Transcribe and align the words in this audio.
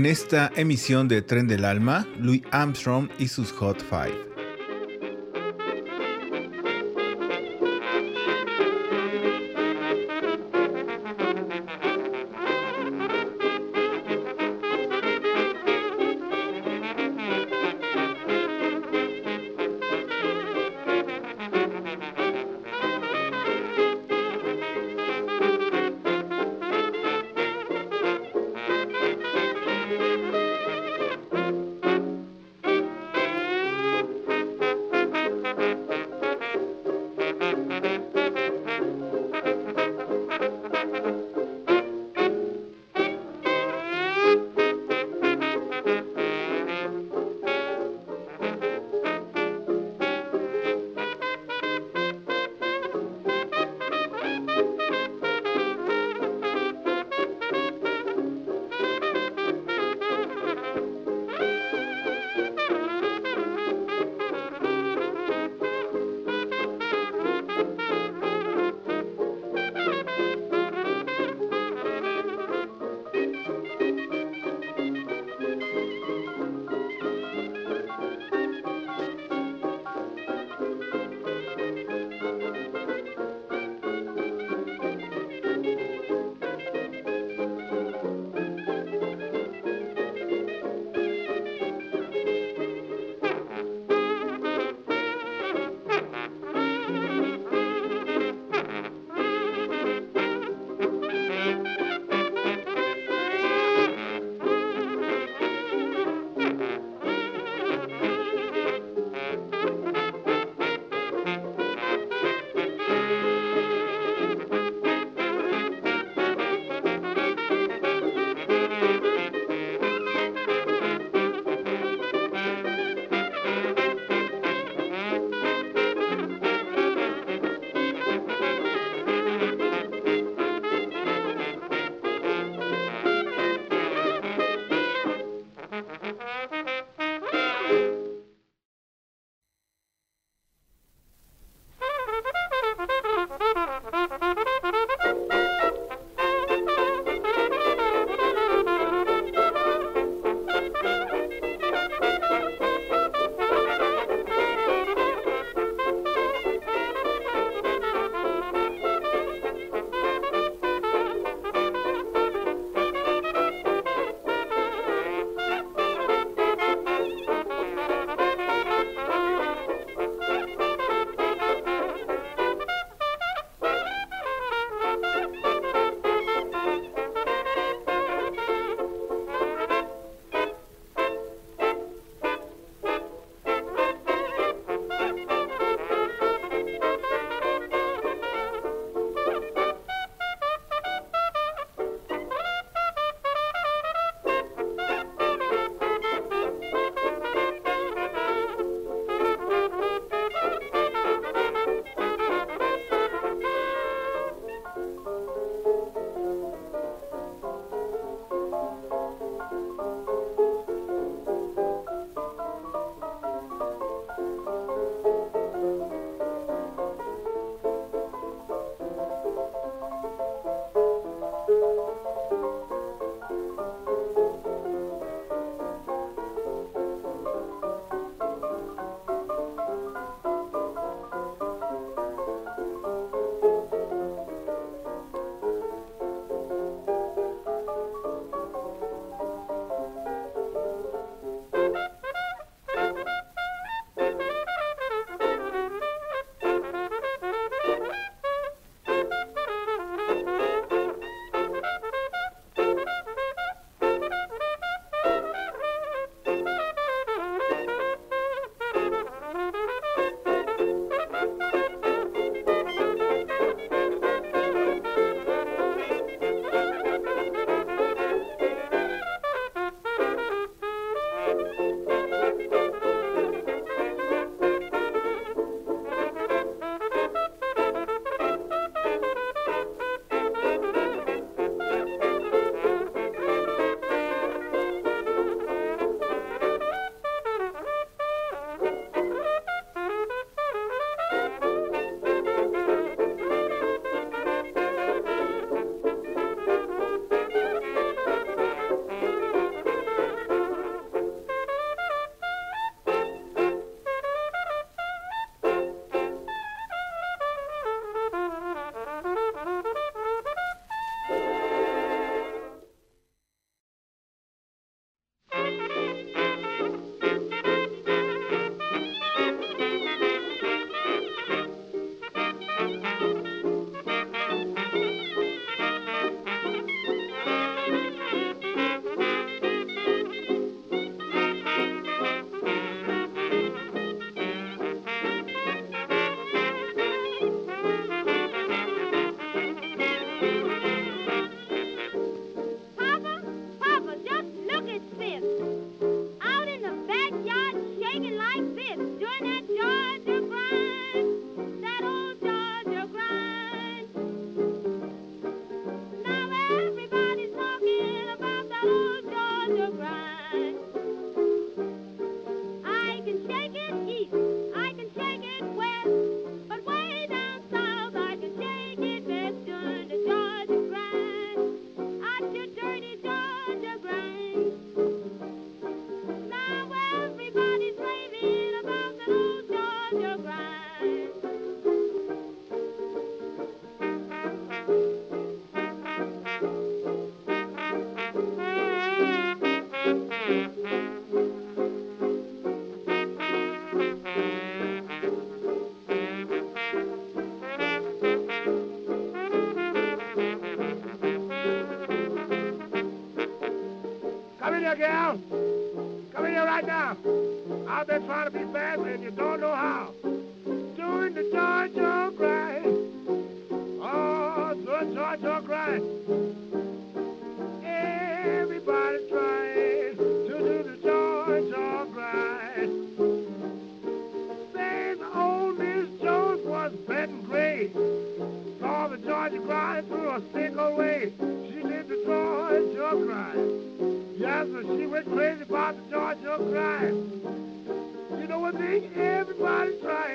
En 0.00 0.06
esta 0.06 0.50
emisión 0.56 1.08
de 1.08 1.20
Tren 1.20 1.46
del 1.46 1.62
Alma, 1.62 2.08
Louis 2.18 2.40
Armstrong 2.52 3.10
y 3.18 3.28
sus 3.28 3.52
Hot 3.52 3.82
Five. 3.82 4.29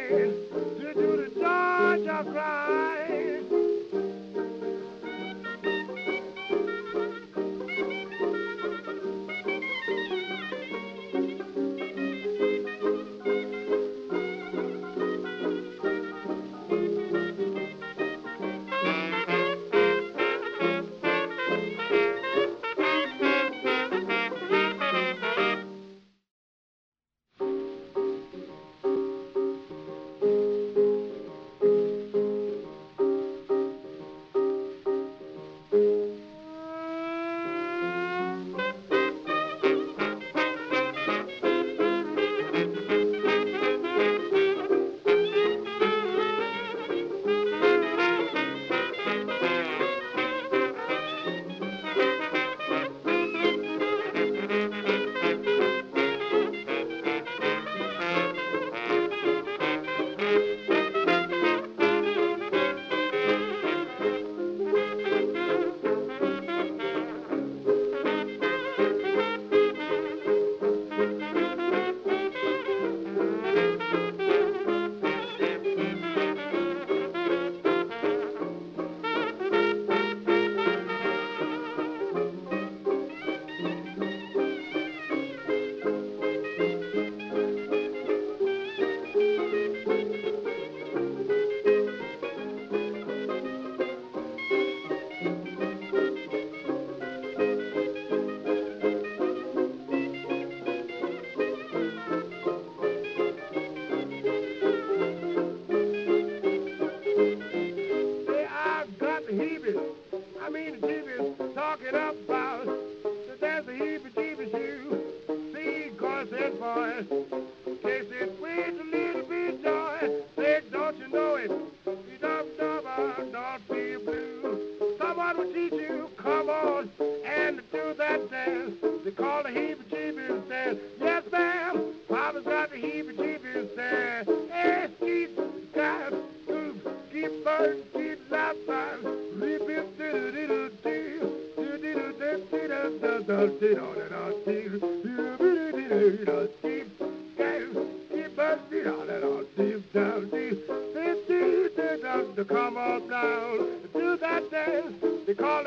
To 0.07 0.93
do 0.93 1.17
the 1.17 1.29
Georgia 1.33 2.23
grind. 2.31 3.04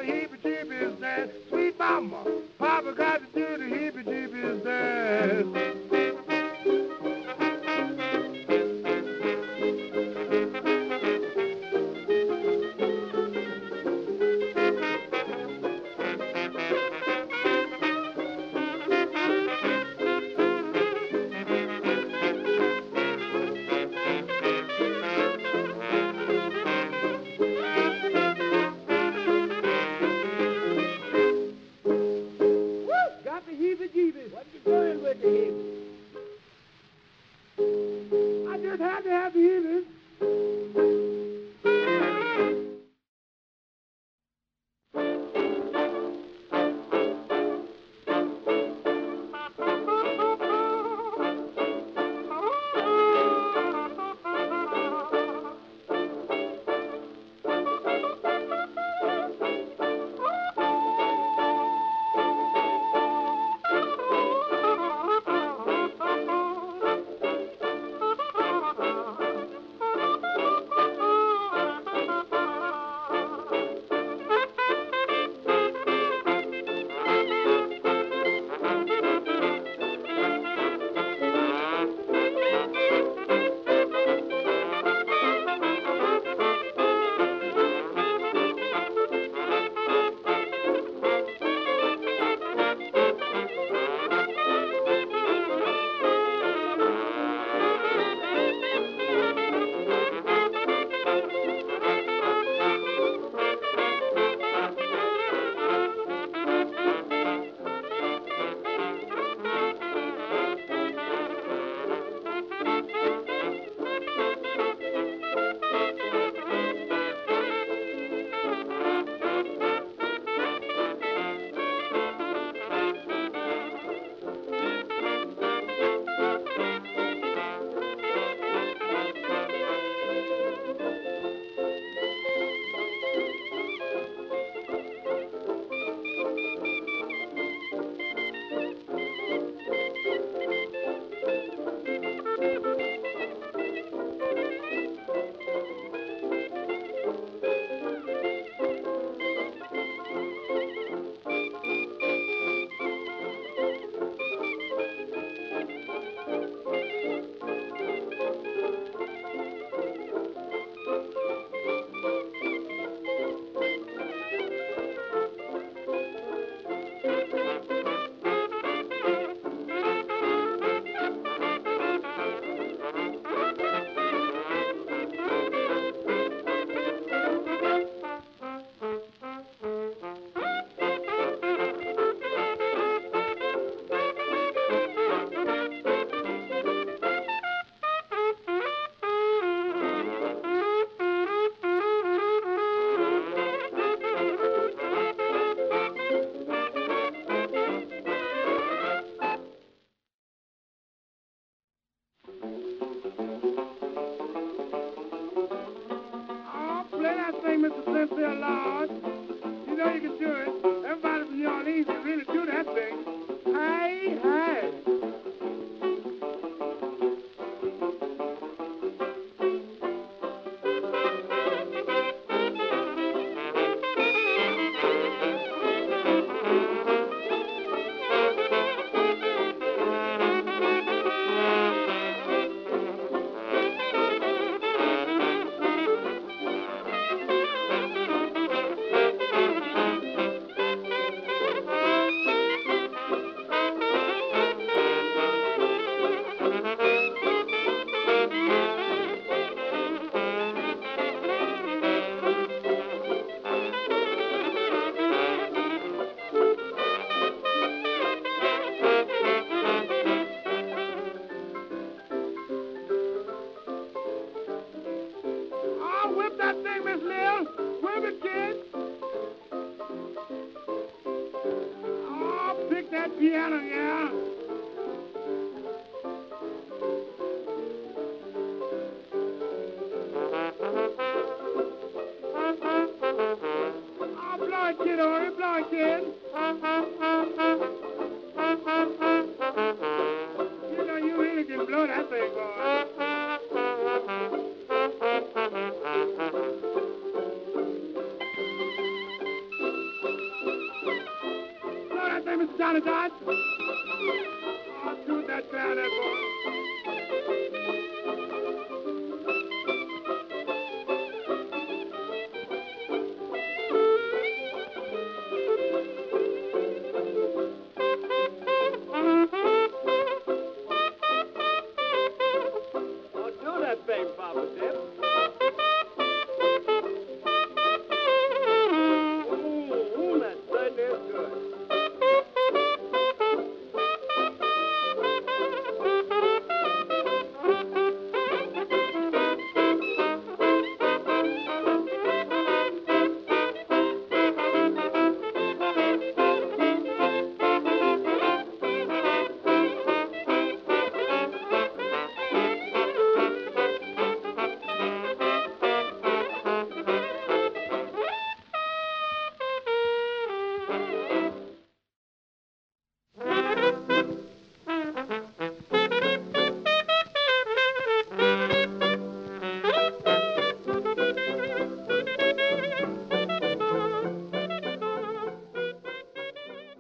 he 0.04 0.27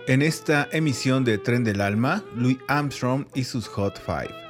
En 0.08 0.22
esta 0.22 0.66
emisión 0.72 1.22
de 1.22 1.36
Tren 1.36 1.64
del 1.64 1.82
Alma, 1.82 2.24
Louis 2.34 2.56
Armstrong 2.66 3.26
y 3.34 3.44
sus 3.44 3.68
Hot 3.68 4.00
Five. 4.00 4.47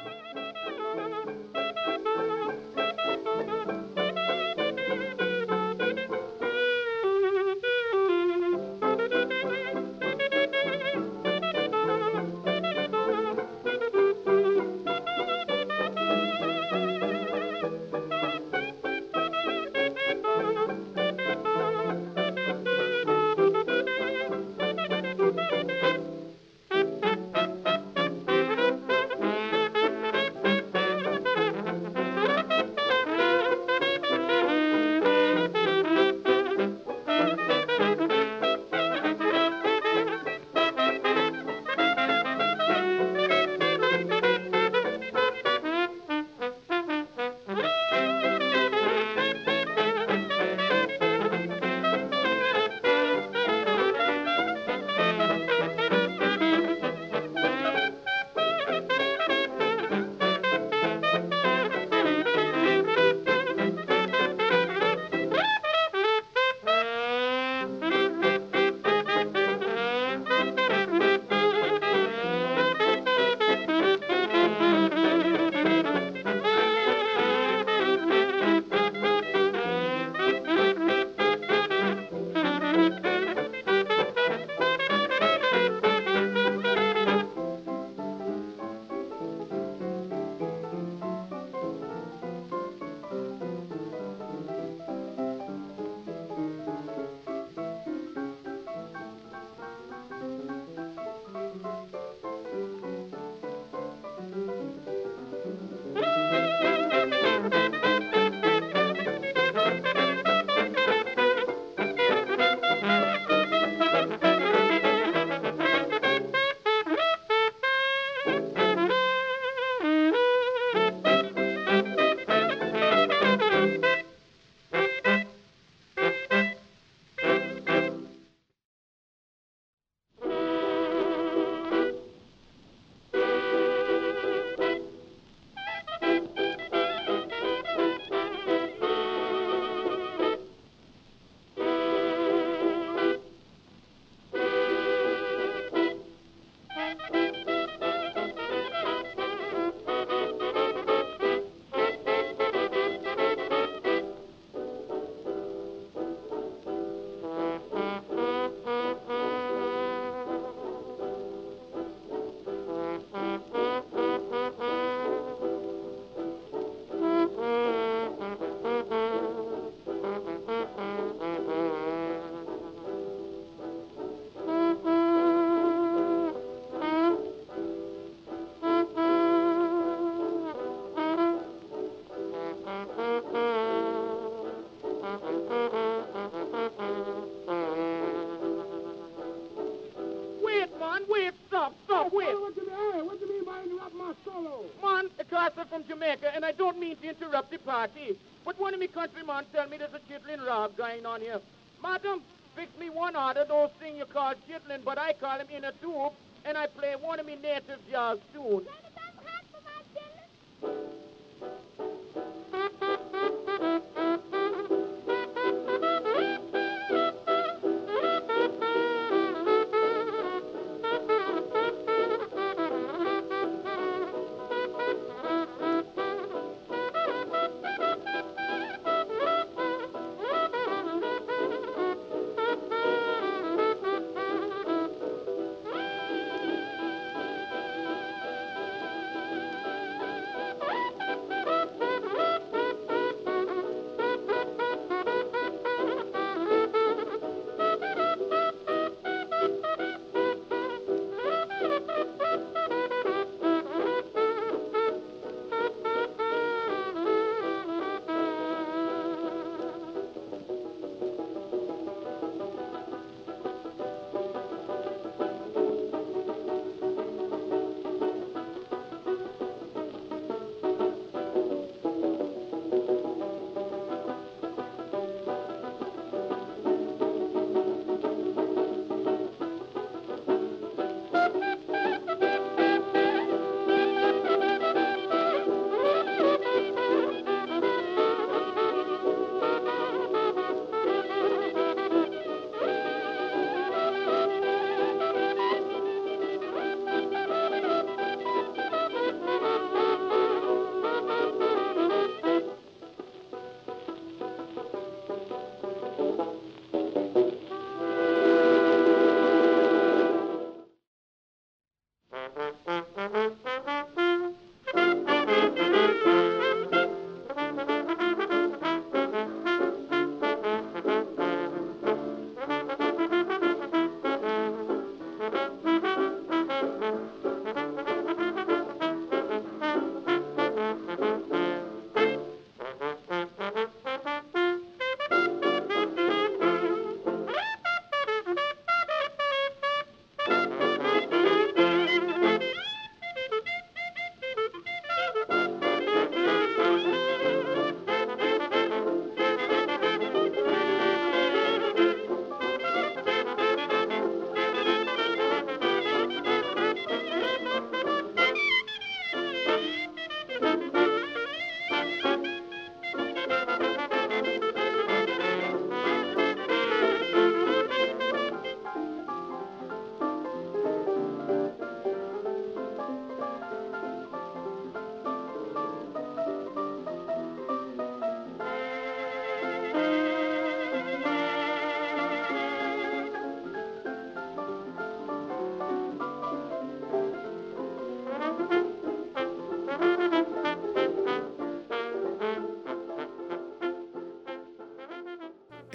Interrupt 197.38 197.50
the 197.50 197.58
party, 197.58 198.18
but 198.44 198.58
one 198.58 198.74
of 198.74 198.80
me 198.80 198.86
countrymen 198.88 199.44
tell 199.52 199.68
me 199.68 199.78
there's 199.78 199.90
a 199.94 200.00
chitlin 200.12 200.44
rob 200.46 200.76
going 200.76 201.06
on 201.06 201.20
here. 201.20 201.40
Madam, 201.82 202.22
fix 202.56 202.68
me 202.78 202.90
one 202.90 203.14
order, 203.14 203.44
those 203.46 203.70
thing 203.78 203.96
you 203.96 204.04
call 204.06 204.34
chitlin, 204.48 204.84
but 204.84 204.98
I 204.98 205.12
call 205.12 205.38
him 205.38 205.46
in 205.54 205.64
a 205.64 205.72
tube, 205.72 206.12
and 206.44 206.58
I 206.58 206.66
play 206.66 206.94
one 207.00 207.20
of 207.20 207.26
me 207.26 207.36
native 207.36 207.78
jazz 207.90 208.18
tunes. 208.34 208.66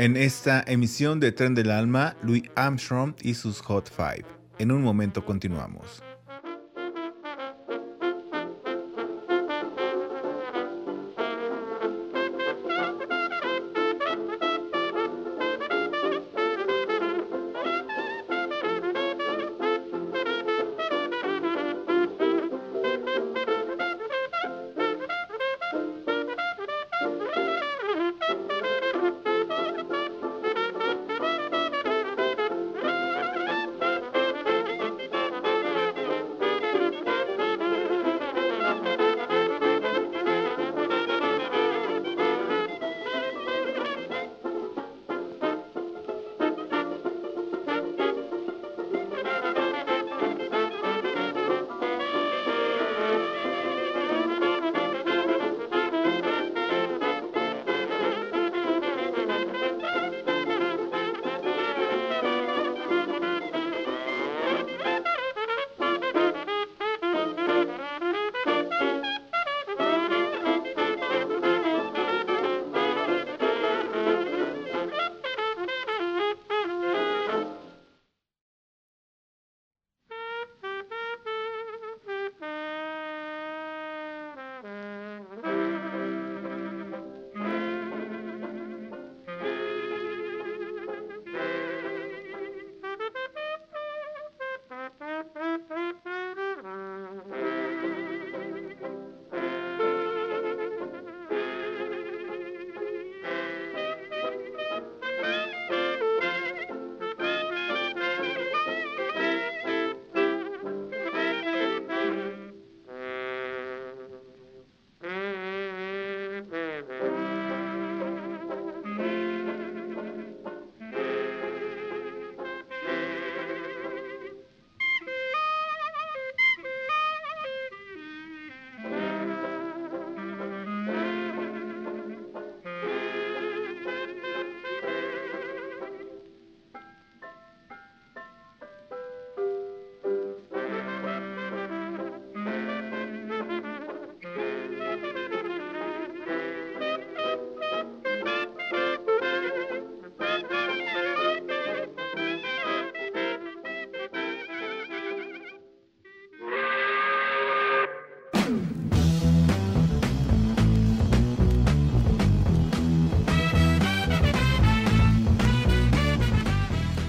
En 0.03 0.17
esta 0.17 0.65
emisión 0.67 1.21
de 1.21 1.31
Tren 1.31 1.55
del 1.55 1.71
Alma, 1.71 2.17
Louis 2.23 2.43
Armstrong 2.55 3.13
y 3.21 3.35
sus 3.35 3.61
Hot 3.61 3.89
Five. 3.89 4.25
En 4.59 4.73
un 4.73 4.81
momento 4.81 5.23
continuamos. 5.23 6.02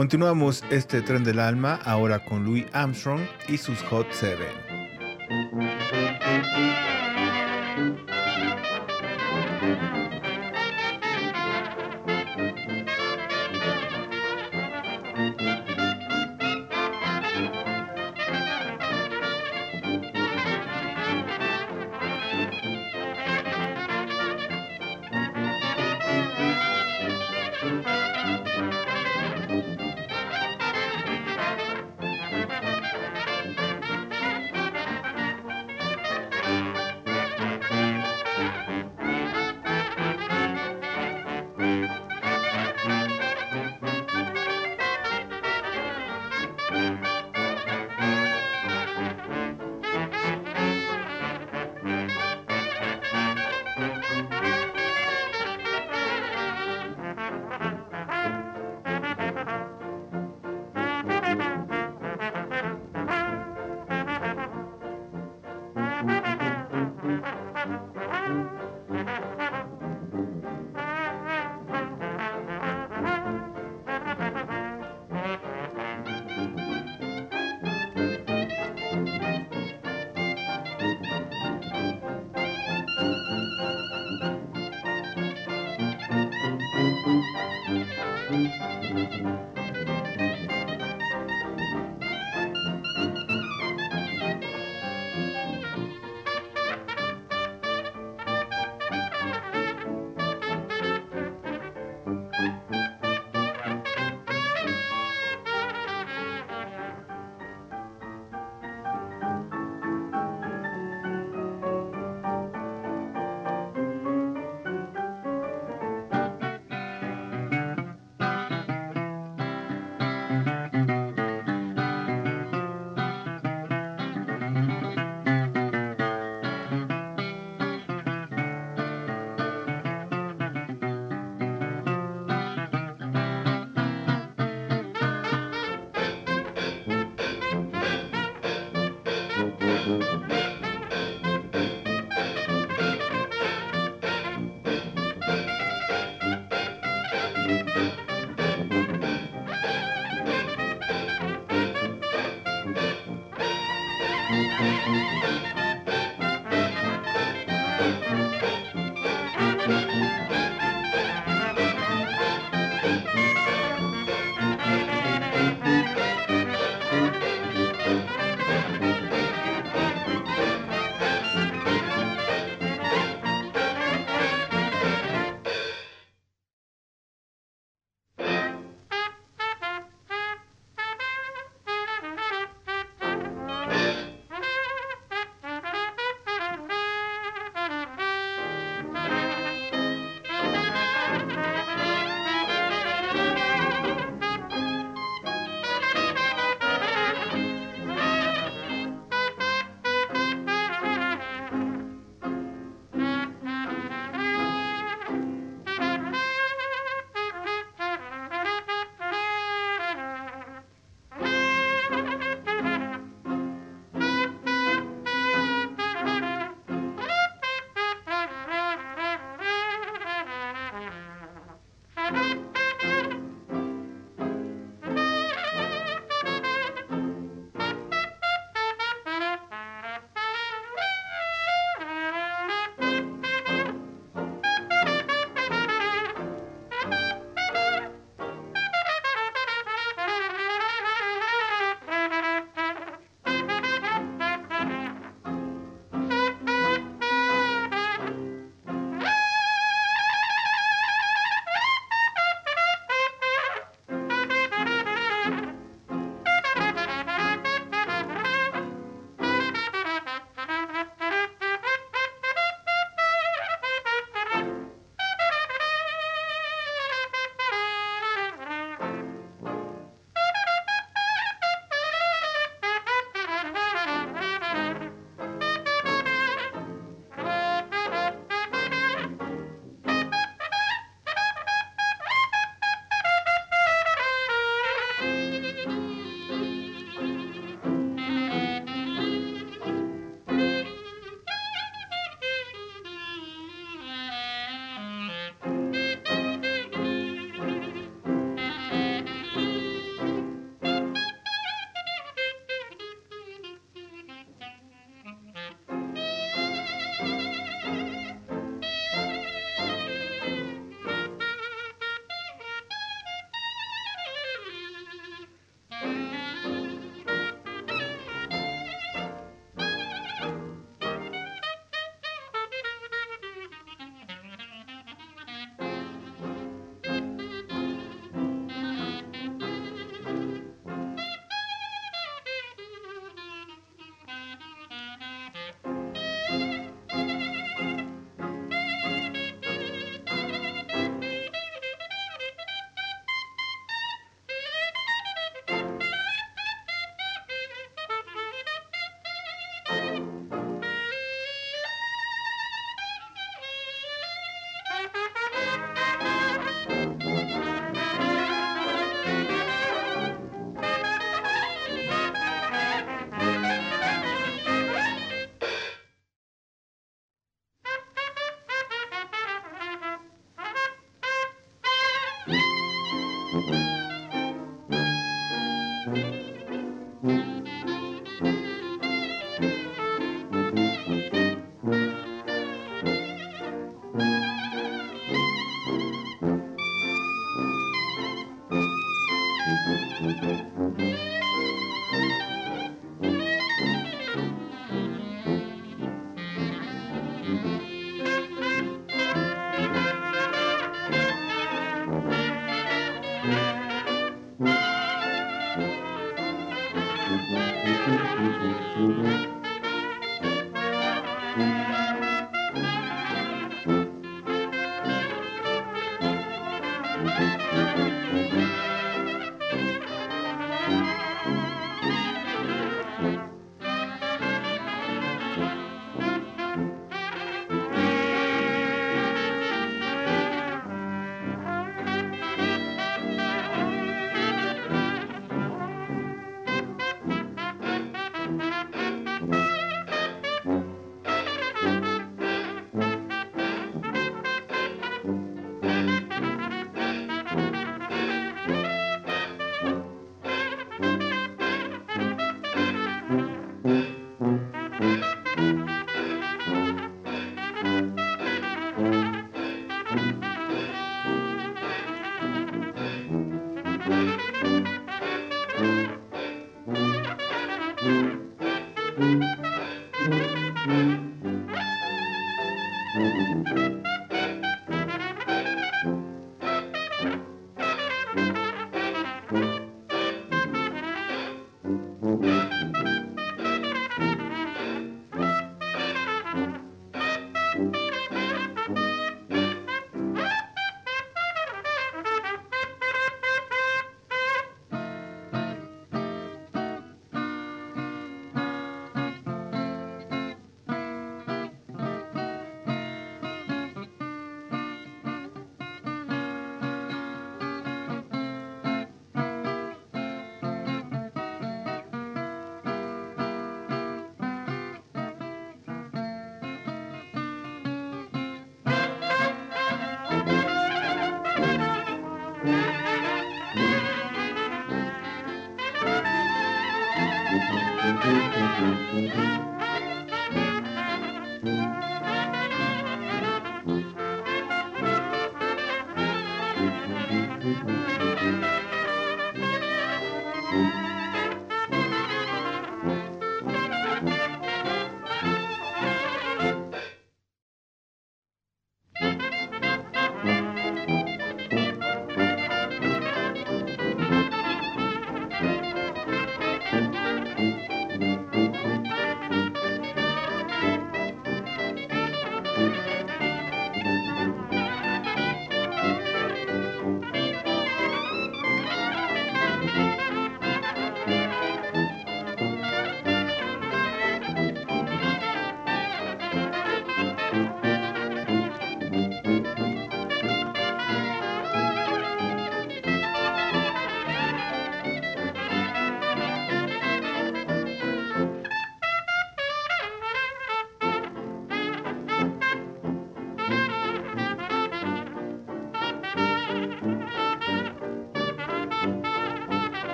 Continuamos 0.00 0.64
este 0.70 1.02
tren 1.02 1.24
del 1.24 1.38
alma 1.38 1.78
ahora 1.84 2.24
con 2.24 2.42
Louis 2.42 2.64
Armstrong 2.72 3.20
y 3.48 3.58
sus 3.58 3.82
Hot 3.82 4.10
Seven. 4.12 4.69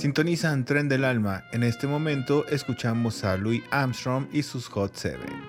Sintonizan 0.00 0.64
Tren 0.64 0.88
del 0.88 1.04
Alma. 1.04 1.44
En 1.52 1.62
este 1.62 1.86
momento 1.86 2.46
escuchamos 2.48 3.22
a 3.22 3.36
Louis 3.36 3.62
Armstrong 3.70 4.28
y 4.32 4.42
sus 4.42 4.66
Hot 4.68 4.94
Seven. 4.94 5.39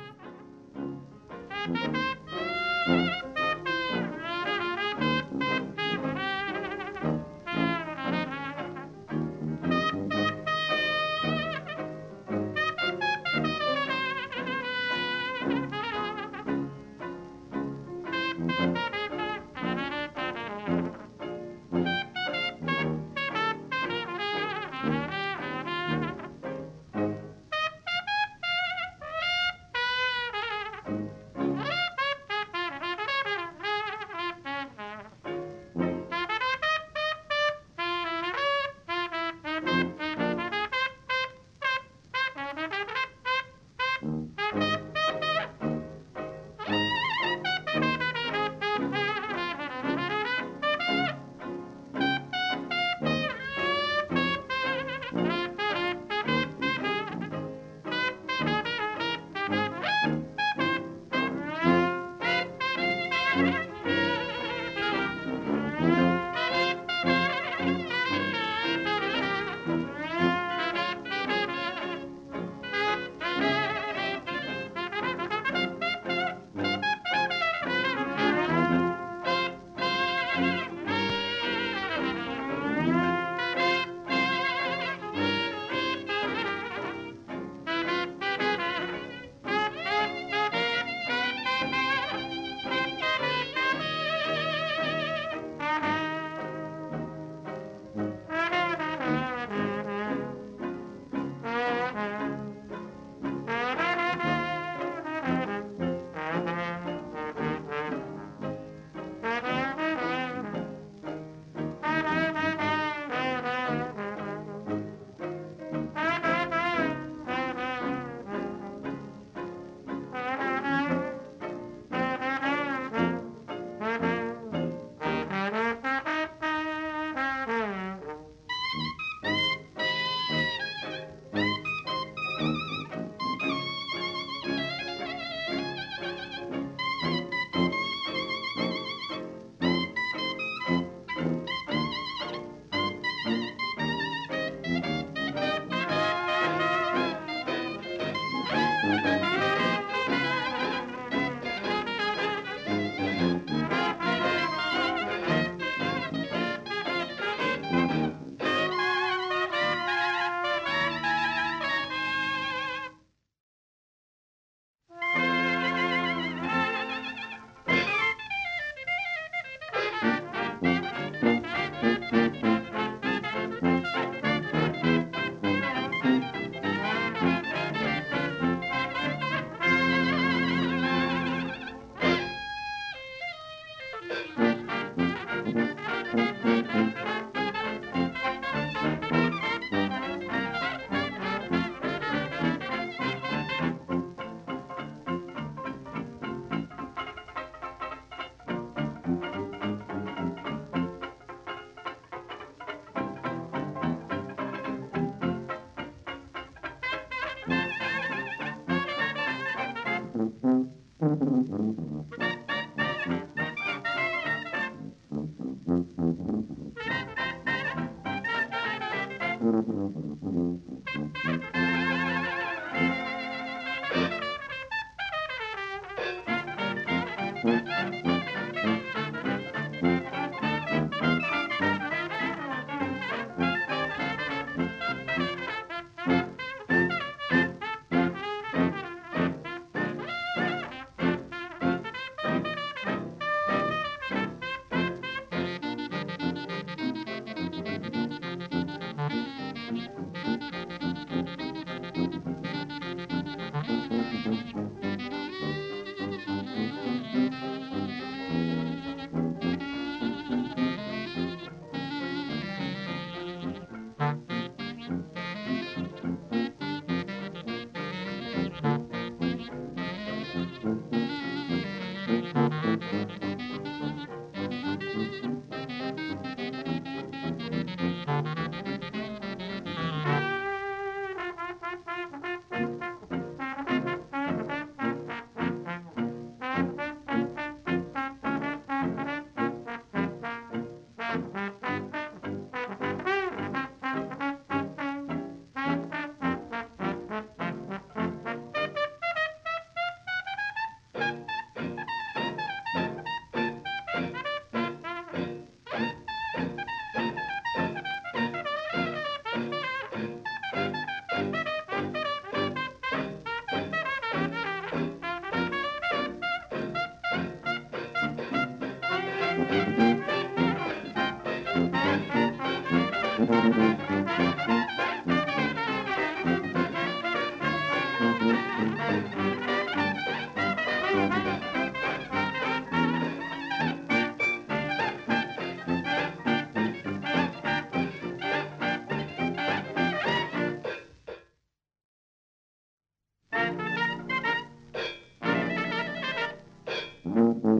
Mm-hmm. 347.12 347.51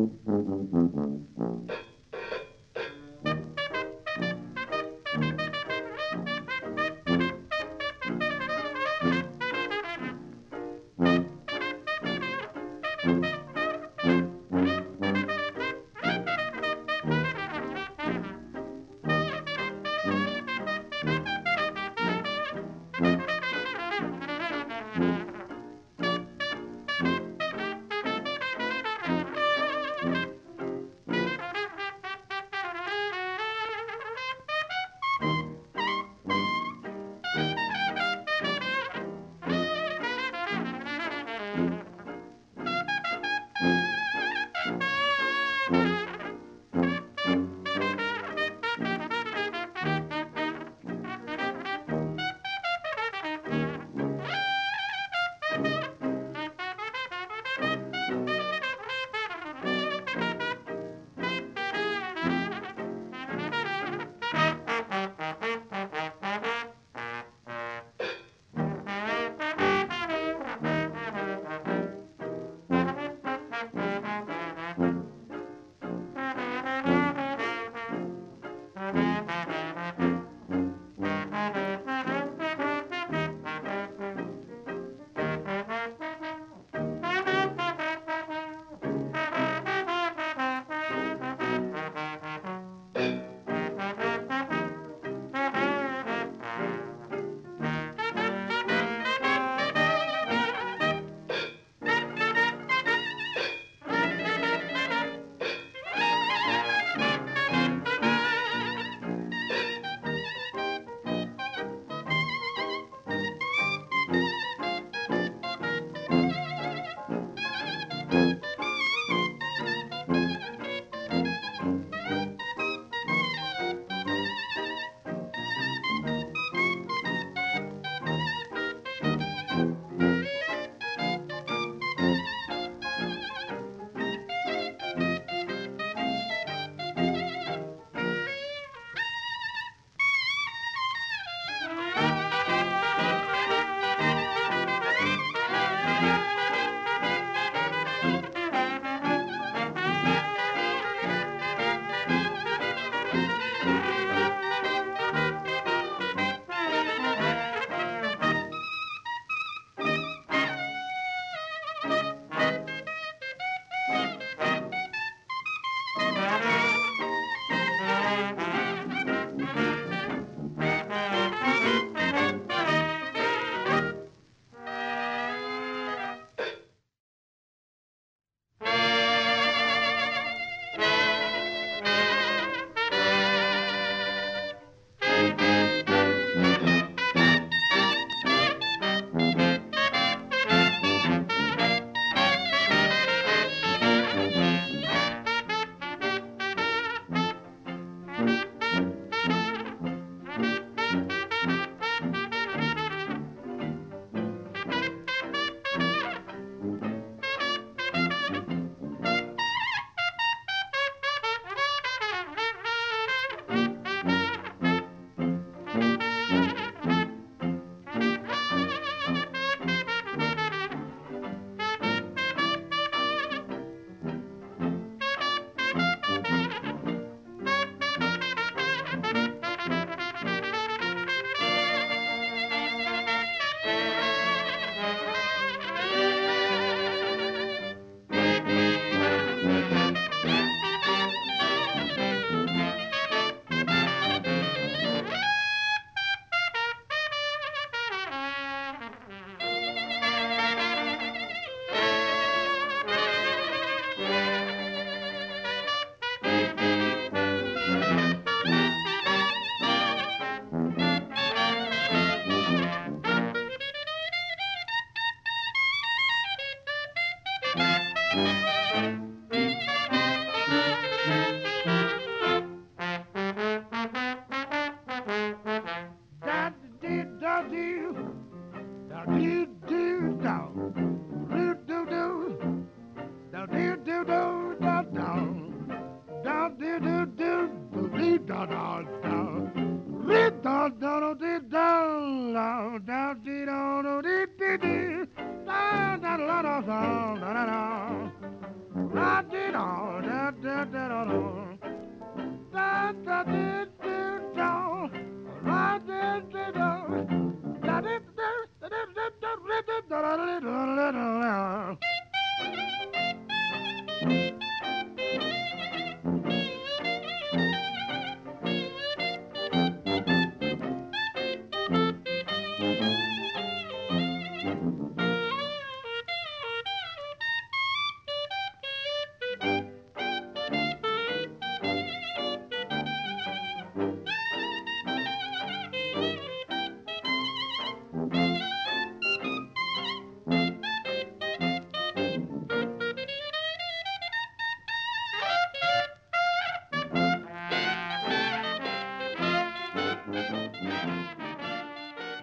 da 300.66 300.88
da 300.90 301.06
da 301.06 301.41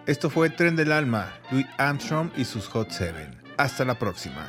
Esto 0.09 0.31
fue 0.31 0.49
Tren 0.49 0.75
del 0.75 0.91
Alma, 0.91 1.31
Louis 1.51 1.67
Armstrong 1.77 2.31
y 2.35 2.43
sus 2.43 2.67
Hot 2.69 2.89
Seven. 2.89 3.29
Hasta 3.57 3.85
la 3.85 3.99
próxima. 3.99 4.48